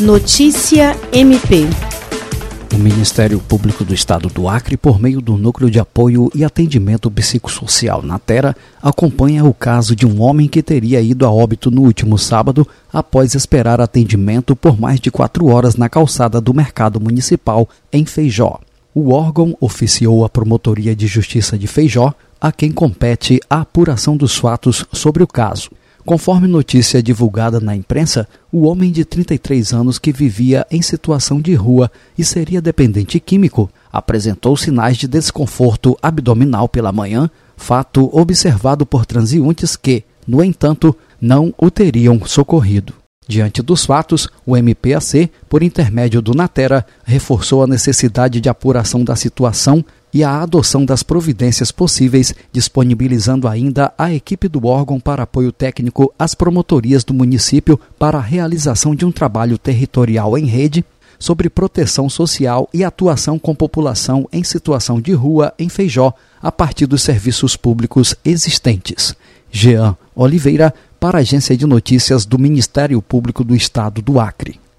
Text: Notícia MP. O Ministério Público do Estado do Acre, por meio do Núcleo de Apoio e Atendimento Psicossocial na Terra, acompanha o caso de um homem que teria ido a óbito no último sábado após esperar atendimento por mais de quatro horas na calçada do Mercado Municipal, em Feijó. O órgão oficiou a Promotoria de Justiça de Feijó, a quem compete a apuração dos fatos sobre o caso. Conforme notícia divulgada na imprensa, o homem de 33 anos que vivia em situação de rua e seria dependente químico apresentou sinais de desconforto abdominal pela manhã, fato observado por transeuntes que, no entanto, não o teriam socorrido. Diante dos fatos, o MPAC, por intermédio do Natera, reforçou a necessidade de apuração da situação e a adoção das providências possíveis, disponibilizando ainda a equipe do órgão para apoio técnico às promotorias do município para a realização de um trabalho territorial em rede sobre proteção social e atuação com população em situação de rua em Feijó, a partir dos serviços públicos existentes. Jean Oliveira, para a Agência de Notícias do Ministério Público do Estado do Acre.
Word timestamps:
Notícia 0.00 0.94
MP. 1.10 1.64
O 2.74 2.76
Ministério 2.76 3.40
Público 3.40 3.82
do 3.82 3.94
Estado 3.94 4.28
do 4.28 4.46
Acre, 4.46 4.76
por 4.76 5.00
meio 5.00 5.22
do 5.22 5.38
Núcleo 5.38 5.70
de 5.70 5.80
Apoio 5.80 6.30
e 6.34 6.44
Atendimento 6.44 7.10
Psicossocial 7.10 8.02
na 8.02 8.18
Terra, 8.18 8.54
acompanha 8.82 9.42
o 9.42 9.54
caso 9.54 9.96
de 9.96 10.04
um 10.04 10.20
homem 10.20 10.48
que 10.48 10.62
teria 10.62 11.00
ido 11.00 11.24
a 11.24 11.30
óbito 11.30 11.70
no 11.70 11.80
último 11.80 12.18
sábado 12.18 12.68
após 12.92 13.34
esperar 13.34 13.80
atendimento 13.80 14.54
por 14.54 14.78
mais 14.78 15.00
de 15.00 15.10
quatro 15.10 15.46
horas 15.46 15.76
na 15.76 15.88
calçada 15.88 16.42
do 16.42 16.52
Mercado 16.52 17.00
Municipal, 17.00 17.66
em 17.90 18.04
Feijó. 18.04 18.60
O 18.94 19.14
órgão 19.14 19.56
oficiou 19.62 20.26
a 20.26 20.28
Promotoria 20.28 20.94
de 20.94 21.06
Justiça 21.06 21.56
de 21.56 21.66
Feijó, 21.66 22.12
a 22.38 22.52
quem 22.52 22.70
compete 22.70 23.40
a 23.48 23.62
apuração 23.62 24.14
dos 24.14 24.36
fatos 24.36 24.84
sobre 24.92 25.22
o 25.22 25.26
caso. 25.26 25.70
Conforme 26.06 26.46
notícia 26.46 27.02
divulgada 27.02 27.58
na 27.58 27.74
imprensa, 27.74 28.28
o 28.52 28.68
homem 28.68 28.92
de 28.92 29.04
33 29.04 29.72
anos 29.72 29.98
que 29.98 30.12
vivia 30.12 30.64
em 30.70 30.80
situação 30.80 31.40
de 31.40 31.52
rua 31.56 31.90
e 32.16 32.24
seria 32.24 32.62
dependente 32.62 33.18
químico 33.18 33.68
apresentou 33.92 34.56
sinais 34.56 34.96
de 34.96 35.08
desconforto 35.08 35.98
abdominal 36.00 36.68
pela 36.68 36.92
manhã, 36.92 37.28
fato 37.56 38.08
observado 38.16 38.86
por 38.86 39.04
transeuntes 39.04 39.74
que, 39.74 40.04
no 40.28 40.44
entanto, 40.44 40.94
não 41.20 41.52
o 41.58 41.72
teriam 41.72 42.24
socorrido. 42.24 42.94
Diante 43.26 43.60
dos 43.60 43.84
fatos, 43.84 44.28
o 44.46 44.56
MPAC, 44.56 45.28
por 45.48 45.60
intermédio 45.60 46.22
do 46.22 46.34
Natera, 46.34 46.86
reforçou 47.04 47.64
a 47.64 47.66
necessidade 47.66 48.40
de 48.40 48.48
apuração 48.48 49.02
da 49.02 49.16
situação 49.16 49.84
e 50.12 50.24
a 50.24 50.40
adoção 50.40 50.84
das 50.84 51.02
providências 51.02 51.70
possíveis, 51.70 52.34
disponibilizando 52.52 53.46
ainda 53.46 53.92
a 53.98 54.12
equipe 54.12 54.48
do 54.48 54.66
órgão 54.66 54.98
para 54.98 55.24
apoio 55.24 55.52
técnico 55.52 56.12
às 56.18 56.34
promotorias 56.34 57.04
do 57.04 57.12
município 57.12 57.78
para 57.98 58.18
a 58.18 58.22
realização 58.22 58.94
de 58.94 59.04
um 59.04 59.12
trabalho 59.12 59.58
territorial 59.58 60.38
em 60.38 60.46
rede 60.46 60.84
sobre 61.18 61.48
proteção 61.48 62.08
social 62.08 62.68
e 62.72 62.84
atuação 62.84 63.38
com 63.38 63.54
população 63.54 64.28
em 64.32 64.44
situação 64.44 65.00
de 65.00 65.12
rua 65.12 65.52
em 65.58 65.68
Feijó, 65.68 66.12
a 66.42 66.52
partir 66.52 66.86
dos 66.86 67.02
serviços 67.02 67.56
públicos 67.56 68.14
existentes. 68.24 69.14
Jean 69.50 69.96
Oliveira, 70.14 70.74
para 71.00 71.18
a 71.18 71.20
Agência 71.20 71.56
de 71.56 71.66
Notícias 71.66 72.26
do 72.26 72.38
Ministério 72.38 73.00
Público 73.00 73.44
do 73.44 73.54
Estado 73.54 74.02
do 74.02 74.18
Acre. 74.18 74.60